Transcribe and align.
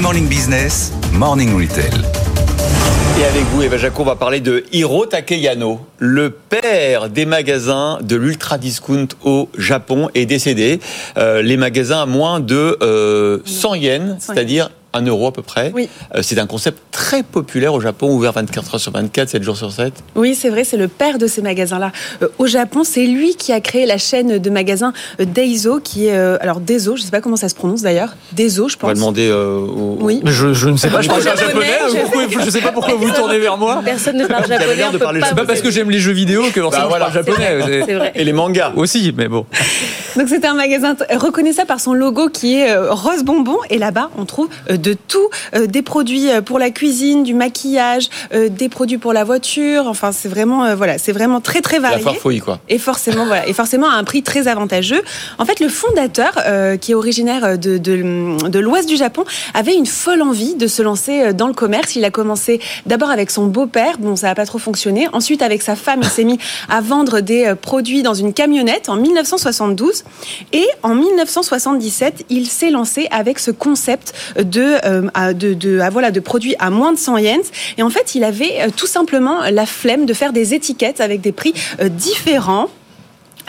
Morning 0.00 0.28
Business, 0.28 0.92
Morning 1.12 1.54
Retail. 1.54 1.92
Et 3.20 3.24
avec 3.24 3.44
vous, 3.52 3.62
Eva 3.62 3.76
Jaco, 3.76 4.00
on 4.00 4.06
va 4.06 4.16
parler 4.16 4.40
de 4.40 4.64
Hiro 4.72 5.04
Takeyano, 5.04 5.80
le 5.98 6.30
père 6.30 7.10
des 7.10 7.26
magasins 7.26 7.98
de 8.00 8.16
l'ultra 8.16 8.56
discount 8.56 9.08
au 9.24 9.50
Japon, 9.58 10.08
est 10.14 10.24
décédé. 10.24 10.80
Euh, 11.18 11.42
les 11.42 11.58
magasins 11.58 12.02
à 12.02 12.06
moins 12.06 12.40
de 12.40 12.78
euh, 12.82 13.40
100 13.44 13.74
yens, 13.74 14.16
c'est-à-dire 14.20 14.70
un 14.92 15.02
euro 15.02 15.28
à 15.28 15.32
peu 15.32 15.42
près. 15.42 15.70
Oui. 15.74 15.88
Euh, 16.14 16.20
c'est 16.22 16.38
un 16.38 16.46
concept 16.46 16.78
très 16.90 17.22
populaire 17.22 17.74
au 17.74 17.80
Japon, 17.80 18.10
ouvert 18.12 18.32
24 18.32 18.74
heures 18.74 18.80
sur 18.80 18.92
24, 18.92 19.28
7 19.28 19.42
jours 19.42 19.56
sur 19.56 19.70
7. 19.72 19.92
Oui, 20.16 20.34
c'est 20.34 20.50
vrai, 20.50 20.64
c'est 20.64 20.76
le 20.76 20.88
père 20.88 21.18
de 21.18 21.26
ces 21.26 21.42
magasins-là. 21.42 21.92
Euh, 22.22 22.28
au 22.38 22.46
Japon, 22.46 22.82
c'est 22.84 23.06
lui 23.06 23.34
qui 23.36 23.52
a 23.52 23.60
créé 23.60 23.86
la 23.86 23.98
chaîne 23.98 24.38
de 24.38 24.50
magasins 24.50 24.92
euh, 25.20 25.24
Daiso, 25.24 25.80
qui 25.80 26.06
est... 26.06 26.12
alors, 26.16 26.60
Daiso, 26.60 26.96
je 26.96 27.02
ne 27.02 27.04
sais 27.04 27.10
pas 27.10 27.20
comment 27.20 27.36
ça 27.36 27.48
se 27.48 27.54
prononce 27.54 27.82
d'ailleurs. 27.82 28.14
Daiso, 28.32 28.68
je 28.68 28.76
On 28.82 28.86
va 28.86 28.92
pense. 28.92 28.98
demander 28.98 29.28
euh, 29.28 29.58
au... 29.58 29.98
Oui. 30.00 30.20
Je, 30.24 30.52
je 30.54 30.68
ne 30.68 30.76
sais 30.76 30.88
pas, 30.90 31.00
je 31.02 31.08
parle 31.08 31.22
Japonais, 31.22 31.66
japonais. 31.92 32.26
je- 32.30 32.44
je 32.44 32.50
sais 32.50 32.60
pas 32.60 32.72
pourquoi 32.72 32.94
vous 32.94 33.06
vous 33.06 33.14
tournez 33.14 33.38
vers 33.38 33.56
moi. 33.56 33.80
Personne 33.84 34.16
ne 34.16 34.26
parle 34.26 34.46
japonais. 34.48 35.20
pas 35.20 35.28
C'est 35.28 35.34
pas 35.36 35.44
parce 35.44 35.60
que 35.60 35.70
j'aime 35.70 35.90
les 35.90 35.98
jeux 36.00 36.12
vidéo 36.12 36.42
que 36.52 36.60
forcément 36.60 36.84
Bah 36.84 36.88
voilà, 36.88 37.10
je 37.14 37.20
parle 37.20 37.40
japonais. 37.40 37.94
Vrai. 37.94 38.12
Et 38.14 38.24
les 38.24 38.32
mangas. 38.32 38.72
Aussi, 38.76 39.14
mais 39.16 39.28
bon. 39.28 39.46
Donc, 40.16 40.28
c'est 40.28 40.44
un 40.44 40.54
magasin 40.54 40.96
reconnaissable 41.16 41.68
par 41.68 41.80
son 41.80 41.94
logo 41.94 42.28
qui 42.28 42.56
est 42.56 42.76
rose 42.76 43.22
bonbon. 43.22 43.56
Et 43.70 43.78
là-bas, 43.78 44.10
on 44.18 44.24
trouve 44.24 44.48
de 44.80 44.94
tout. 44.94 45.28
Euh, 45.54 45.66
des 45.66 45.82
produits 45.82 46.30
euh, 46.30 46.40
pour 46.40 46.58
la 46.58 46.70
cuisine, 46.70 47.22
du 47.22 47.34
maquillage, 47.34 48.08
euh, 48.32 48.48
des 48.48 48.68
produits 48.68 48.98
pour 48.98 49.12
la 49.12 49.24
voiture. 49.24 49.86
Enfin, 49.86 50.12
c'est 50.12 50.28
vraiment, 50.28 50.74
voilà, 50.74 50.98
c'est 50.98 51.12
vraiment 51.12 51.40
très, 51.40 51.60
très 51.60 51.78
La 51.78 51.90
varié. 51.90 52.04
farfouille, 52.04 52.40
quoi. 52.40 52.60
Et 52.68 52.78
forcément, 52.78 53.26
voilà, 53.26 53.46
et 53.46 53.52
forcément 53.52 53.88
à 53.88 53.94
un 53.94 54.04
prix 54.04 54.22
très 54.22 54.48
avantageux. 54.48 55.02
En 55.38 55.44
fait, 55.44 55.60
le 55.60 55.68
fondateur, 55.68 56.32
qui 56.80 56.92
est 56.92 56.94
originaire 56.94 57.58
de, 57.58 57.78
de, 57.78 58.48
de 58.48 58.58
l'ouest 58.58 58.88
du 58.88 58.96
Japon, 58.96 59.24
avait 59.54 59.74
une 59.74 59.86
folle 59.86 60.22
envie 60.22 60.54
de 60.54 60.66
se 60.66 60.82
lancer 60.82 61.32
dans 61.32 61.46
le 61.46 61.54
commerce. 61.54 61.96
Il 61.96 62.04
a 62.04 62.10
commencé 62.10 62.60
d'abord 62.86 63.10
avec 63.10 63.30
son 63.30 63.46
beau-père, 63.46 63.98
bon, 63.98 64.16
ça 64.16 64.28
n'a 64.28 64.34
pas 64.34 64.46
trop 64.46 64.58
fonctionné. 64.58 65.08
Ensuite, 65.12 65.42
avec 65.42 65.62
sa 65.62 65.76
femme, 65.76 66.00
il 66.02 66.08
s'est 66.08 66.24
mis 66.24 66.38
à 66.68 66.80
vendre 66.80 67.20
des 67.20 67.54
produits 67.60 68.02
dans 68.02 68.14
une 68.14 68.32
camionnette 68.32 68.88
en 68.88 68.96
1972. 68.96 70.04
Et 70.52 70.66
en 70.82 70.94
1977, 70.94 72.24
il 72.28 72.46
s'est 72.46 72.70
lancé 72.70 73.08
avec 73.10 73.38
ce 73.38 73.50
concept 73.50 74.14
de, 74.36 74.69
euh, 74.84 75.32
de, 75.32 75.88
voilà, 75.90 76.10
de 76.10 76.20
produits 76.20 76.54
à 76.58 76.70
moins 76.70 76.92
de 76.92 76.98
100 76.98 77.18
yens. 77.18 77.50
Et 77.78 77.82
en 77.82 77.90
fait, 77.90 78.14
il 78.14 78.24
avait 78.24 78.60
euh, 78.60 78.68
tout 78.74 78.86
simplement 78.86 79.40
la 79.50 79.66
flemme 79.66 80.06
de 80.06 80.14
faire 80.14 80.32
des 80.32 80.54
étiquettes 80.54 81.00
avec 81.00 81.20
des 81.20 81.32
prix 81.32 81.54
euh, 81.80 81.88
différents. 81.88 82.68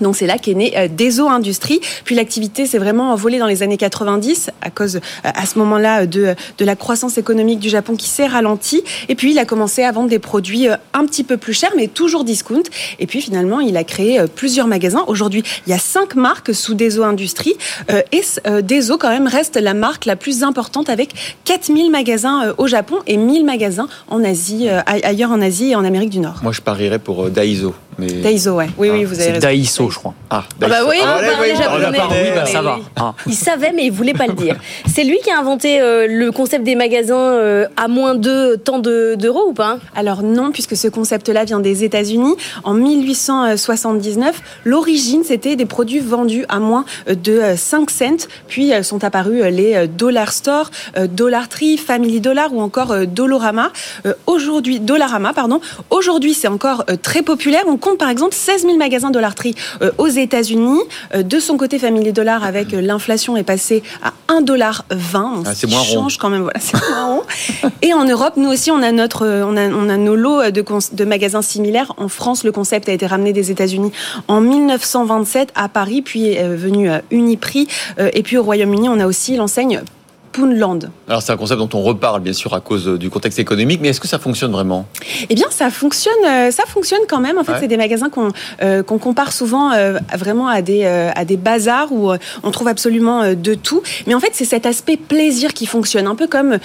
Donc 0.00 0.16
c'est 0.16 0.26
là 0.26 0.38
qu'est 0.38 0.54
née 0.54 0.72
euh, 0.76 0.88
Deso 0.88 1.28
Industries. 1.28 1.80
Puis 2.04 2.14
l'activité 2.14 2.66
s'est 2.66 2.78
vraiment 2.78 3.12
envolée 3.12 3.38
dans 3.38 3.46
les 3.46 3.62
années 3.62 3.76
90 3.76 4.50
à 4.62 4.70
cause 4.70 4.96
euh, 4.96 5.00
à 5.22 5.46
ce 5.46 5.58
moment-là 5.58 6.06
de, 6.06 6.34
de 6.58 6.64
la 6.64 6.76
croissance 6.76 7.18
économique 7.18 7.58
du 7.58 7.68
Japon 7.68 7.96
qui 7.96 8.08
s'est 8.08 8.26
ralentie. 8.26 8.82
Et 9.08 9.14
puis 9.14 9.32
il 9.32 9.38
a 9.38 9.44
commencé 9.44 9.82
à 9.82 9.92
vendre 9.92 10.08
des 10.08 10.18
produits 10.18 10.68
euh, 10.68 10.76
un 10.94 11.06
petit 11.06 11.24
peu 11.24 11.36
plus 11.36 11.54
chers 11.54 11.72
mais 11.76 11.88
toujours 11.88 12.24
discount. 12.24 12.62
Et 12.98 13.06
puis 13.06 13.20
finalement 13.20 13.60
il 13.60 13.76
a 13.76 13.84
créé 13.84 14.20
euh, 14.20 14.26
plusieurs 14.26 14.66
magasins. 14.66 15.04
Aujourd'hui 15.06 15.42
il 15.66 15.70
y 15.70 15.74
a 15.74 15.78
cinq 15.78 16.14
marques 16.14 16.54
sous 16.54 16.74
Deso 16.74 17.04
Industries 17.04 17.56
euh, 17.90 18.02
et 18.12 18.22
euh, 18.46 18.62
Deso 18.62 18.98
quand 18.98 19.10
même 19.10 19.26
reste 19.26 19.56
la 19.56 19.74
marque 19.74 20.04
la 20.04 20.16
plus 20.16 20.42
importante 20.42 20.88
avec 20.88 21.14
4000 21.44 21.90
magasins 21.90 22.46
euh, 22.46 22.52
au 22.58 22.66
Japon 22.66 22.96
et 23.06 23.16
1000 23.16 23.44
magasins 23.44 23.88
en 24.08 24.22
Asie, 24.24 24.68
euh, 24.68 24.80
ailleurs 24.86 25.30
en 25.30 25.40
Asie 25.40 25.70
et 25.70 25.76
en 25.76 25.84
Amérique 25.84 26.10
du 26.10 26.18
Nord. 26.20 26.40
Moi, 26.42 26.52
je 26.52 26.60
parierais 26.60 26.98
pour 26.98 27.24
euh, 27.24 27.30
Daiso. 27.30 27.74
Mais... 28.00 28.06
Daiso 28.22 28.52
ouais. 28.52 28.68
Oui 28.78 28.90
oui 28.90 29.04
vous 29.04 29.14
avez 29.14 29.22
C'est 29.24 29.30
raison. 29.32 29.46
Daiso, 29.48 29.90
je 29.90 29.98
crois. 29.98 30.14
Ah, 30.30 30.44
Ah 30.62 30.68
bah 30.68 30.76
oui, 30.88 30.96
Ah, 31.02 31.06
parlait 31.06 31.28
ouais, 31.52 31.56
japonais. 31.56 31.86
on 31.88 31.92
parlait, 31.92 32.22
Oui, 32.22 32.28
bah, 32.34 32.44
ouais. 32.44 32.50
ça 32.50 32.58
oui, 32.60 32.64
va. 32.64 32.76
oui. 32.76 32.82
hein. 32.96 33.14
Il 33.26 33.34
savait, 33.34 33.72
mais 33.74 33.84
il 33.86 33.92
voulait 33.92 34.14
pas 34.14 34.26
le 34.26 34.34
dire. 34.34 34.56
C'est 34.86 35.04
lui 35.04 35.18
qui 35.22 35.30
a 35.30 35.38
inventé 35.38 35.80
euh, 35.80 36.06
le 36.08 36.30
concept 36.32 36.64
des 36.64 36.74
magasins 36.76 37.16
euh, 37.18 37.66
à 37.76 37.88
moins 37.88 38.14
de 38.14 38.56
tant 38.56 38.78
de- 38.78 39.14
d'euros 39.18 39.46
ou 39.48 39.52
pas? 39.52 39.78
Alors 39.94 40.22
non, 40.22 40.50
puisque 40.52 40.76
ce 40.76 40.88
concept-là 40.88 41.44
vient 41.44 41.60
des 41.60 41.84
États-Unis. 41.84 42.34
En 42.64 42.74
1879, 42.74 44.40
l'origine, 44.64 45.22
c'était 45.24 45.56
des 45.56 45.66
produits 45.66 45.98
vendus 46.00 46.44
à 46.48 46.58
moins 46.58 46.84
de 47.08 47.32
euh, 47.32 47.56
5 47.56 47.90
cents. 47.90 48.26
Puis 48.48 48.72
euh, 48.72 48.82
sont 48.82 49.04
apparus 49.04 49.42
euh, 49.42 49.50
les 49.50 49.74
euh, 49.74 49.86
Dollar 49.86 50.32
Store, 50.32 50.70
euh, 50.96 51.06
Dollar 51.06 51.48
Tree, 51.48 51.76
Family 51.76 52.20
Dollar 52.20 52.52
ou 52.52 52.60
encore 52.60 52.92
euh, 52.92 53.04
Dollarama. 53.06 53.70
Euh, 54.06 54.14
Aujourd'hui, 54.26 54.80
Dollarama, 54.80 55.32
pardon. 55.32 55.60
Aujourd'hui, 55.90 56.34
c'est 56.34 56.48
encore 56.48 56.84
euh, 56.90 56.96
très 57.00 57.22
populaire. 57.22 57.62
On 57.66 57.76
compte 57.90 57.98
par 57.98 58.08
exemple 58.08 58.34
16 58.34 58.62
000 58.62 58.76
magasins 58.76 59.10
Dollar 59.10 59.34
Tree 59.34 59.54
euh, 59.82 59.90
aux 59.98 60.06
États-Unis. 60.06 60.80
Euh, 61.14 61.22
De 61.22 61.40
son 61.40 61.56
côté, 61.56 61.78
Family 61.78 62.12
Dollar, 62.12 62.44
avec 62.44 62.72
euh, 62.74 62.80
l'inflation, 62.80 63.36
est 63.36 63.42
passé 63.42 63.82
à 64.02 64.12
1,20 64.32 64.44
dollar. 64.44 64.84
Donc, 64.90 65.46
Ah, 65.46 65.54
ce 65.54 65.60
c'est 65.60 65.66
moins 65.70 65.80
rond. 65.80 65.94
change 65.94 66.18
quand 66.18 66.30
même. 66.30 66.42
Voilà, 66.42 66.58
c'est 66.60 66.76
moins 66.76 67.04
rond. 67.06 67.22
Et 67.82 67.92
en 67.92 68.04
Europe, 68.04 68.34
nous 68.36 68.48
aussi, 68.50 68.70
on 68.70 68.82
a 68.82 68.92
notre, 68.92 69.26
euh, 69.26 69.44
on 69.44 69.56
a, 69.56 69.68
on 69.68 69.88
a 69.88 69.96
nos 69.96 70.16
lots 70.16 70.50
de, 70.50 71.04
magasins 71.04 71.42
similaires. 71.42 71.92
En 71.96 72.08
France, 72.08 72.44
le 72.44 72.52
concept 72.52 72.88
a 72.88 72.92
été 72.92 73.06
ramené 73.06 73.32
des 73.32 73.50
États-Unis 73.50 73.92
en 74.28 74.40
1927 74.40 75.52
à 75.54 75.68
Paris, 75.68 76.02
puis 76.02 76.28
est 76.32 76.48
venu 76.48 76.90
à 76.90 77.02
Uniprix. 77.10 77.66
Et 78.12 78.22
puis 78.22 78.36
au 78.36 78.42
Royaume-Uni, 78.42 78.88
on 78.88 79.00
a 79.00 79.06
aussi 79.06 79.36
l'enseigne 79.36 79.82
Poundland. 80.32 80.90
Alors, 81.08 81.22
c'est 81.22 81.32
un 81.32 81.36
concept 81.36 81.58
dont 81.58 81.68
on 81.78 81.82
reparle, 81.82 82.20
bien 82.20 82.32
sûr, 82.32 82.54
à 82.54 82.60
cause 82.60 82.86
euh, 82.88 82.98
du 82.98 83.10
contexte 83.10 83.38
économique, 83.38 83.80
mais 83.82 83.88
est-ce 83.88 84.00
que 84.00 84.08
ça 84.08 84.18
fonctionne 84.18 84.52
vraiment? 84.52 84.86
Eh 85.28 85.34
bien, 85.34 85.46
ça 85.50 85.70
fonctionne, 85.70 86.12
euh, 86.26 86.50
ça 86.50 86.64
fonctionne 86.66 87.00
quand 87.08 87.20
même. 87.20 87.36
En 87.38 87.44
fait, 87.44 87.52
Ouais. 87.52 87.58
c'est 87.62 87.68
des 87.68 87.76
magasins 87.76 88.10
qu'on 88.10 88.28
euh, 88.62 88.82
qu'on 88.84 88.98
compare 88.98 89.32
souvent 89.32 89.72
euh, 89.72 89.98
vraiment 90.16 90.46
à 90.46 90.62
des 90.62 90.82
euh, 90.84 91.10
à 91.16 91.24
des 91.24 91.36
bazars 91.36 91.90
où 91.90 92.12
on 92.44 92.50
trouve 92.52 92.68
absolument 92.68 93.34
de 93.34 93.54
tout. 93.54 93.82
Mais 94.06 94.14
en 94.14 94.20
fait, 94.20 94.30
c'est 94.34 94.44
cet 94.44 94.66
aspect 94.66 94.96
plaisir 94.96 95.52
qui 95.52 95.66
fonctionne, 95.66 96.06
un 96.06 96.14
peu 96.14 96.28
comme 96.28 96.58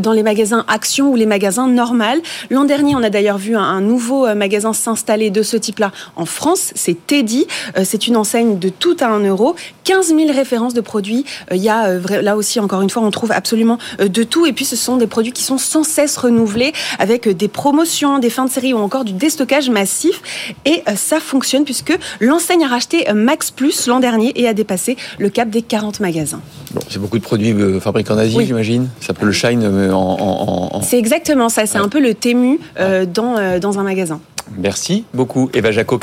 dans 0.00 0.12
les 0.12 0.22
magasins 0.24 0.64
Action 0.68 1.10
ou 1.10 1.16
les 1.16 1.26
magasins 1.26 1.68
Normal. 1.68 2.20
L'an 2.50 2.64
dernier, 2.64 2.96
on 2.96 3.02
a 3.02 3.10
d'ailleurs 3.10 3.38
vu 3.38 3.54
un, 3.56 3.62
un 3.62 3.80
nouveau 3.80 4.32
magasin 4.34 4.72
s'installer 4.72 5.30
de 5.30 5.42
ce 5.42 5.56
type-là 5.56 5.92
en 6.16 6.24
France. 6.26 6.72
C'est 6.74 7.06
Teddy. 7.06 7.46
C'est 7.84 8.08
une 8.08 8.16
enseigne 8.16 8.58
de 8.58 8.68
tout 8.68 8.96
à 9.00 9.06
un 9.06 9.20
euro. 9.20 9.54
15 9.84 10.08
000 10.08 10.32
références 10.32 10.74
de 10.74 10.80
produits. 10.80 11.24
Il 11.52 11.62
y 11.62 11.68
a 11.68 11.98
là 12.22 12.36
aussi, 12.36 12.58
encore 12.58 12.82
une 12.82 12.90
fois, 12.90 13.02
on 13.02 13.10
trouve 13.12 13.32
absolument 13.32 13.78
euh, 14.00 14.08
de 14.08 14.22
tout. 14.24 14.46
Et 14.46 14.52
puis, 14.52 14.64
ce 14.64 14.76
sont 14.76 14.96
des 14.96 15.06
produits 15.06 15.32
qui 15.32 15.42
sont 15.44 15.58
sans 15.58 15.84
cesse 15.84 16.16
renouvelés 16.16 16.72
avec 16.98 17.28
euh, 17.28 17.34
des 17.34 17.48
promotions, 17.48 18.18
des 18.18 18.30
fins 18.30 18.44
de 18.46 18.50
série 18.50 18.72
ou 18.74 18.78
encore 18.78 19.04
du 19.04 19.12
déstockage 19.12 19.70
massif. 19.70 20.20
Et 20.64 20.82
euh, 20.88 20.92
ça 20.96 21.20
fonctionne 21.20 21.64
puisque 21.64 21.96
l'enseigne 22.20 22.64
a 22.64 22.68
racheté 22.68 23.06
Max 23.14 23.50
Plus 23.50 23.86
l'an 23.86 24.00
dernier 24.00 24.32
et 24.34 24.48
a 24.48 24.54
dépassé 24.54 24.96
le 25.18 25.28
cap 25.28 25.48
des 25.50 25.62
40 25.62 26.00
magasins. 26.00 26.40
Bon, 26.72 26.80
c'est 26.88 26.98
beaucoup 26.98 27.18
de 27.18 27.22
produits 27.22 27.54
fabriqués 27.80 28.12
en 28.12 28.18
Asie, 28.18 28.36
Oui. 28.36 28.46
j'imagine. 28.46 28.88
Ça 29.00 29.12
peut 29.14 29.26
le 29.26 29.32
shine 29.32 29.64
en, 29.92 29.94
en- 29.94 30.76
en- 30.76 30.82
C'est 30.82 30.98
exactement 30.98 31.48
ça. 31.48 31.66
C'est 31.66 31.78
Ouais. 31.78 31.84
un 31.84 31.88
peu 31.88 32.00
le 32.00 32.14
tému 32.14 32.58
euh, 32.80 33.04
dans, 33.06 33.36
euh, 33.36 33.58
dans 33.58 33.78
un 33.78 33.82
magasin. 33.82 34.20
Merci 34.58 35.04
beaucoup, 35.14 35.50
Eva 35.54 35.70
Jaco. 35.70 35.90